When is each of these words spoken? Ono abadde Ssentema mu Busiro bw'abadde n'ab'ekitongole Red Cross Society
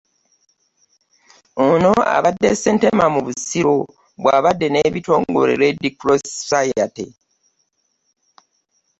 Ono 1.67 1.91
abadde 2.15 2.49
Ssentema 2.53 3.05
mu 3.13 3.19
Busiro 3.25 3.75
bw'abadde 4.21 4.67
n'ab'ekitongole 4.69 5.53
Red 5.61 5.79
Cross 5.99 6.23
Society 6.39 7.07